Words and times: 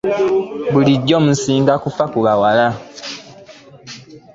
Bulijjo 0.71 1.17
musinga 1.25 1.73
kufa 1.83 2.03
ku 2.11 2.19
bawala. 2.25 2.67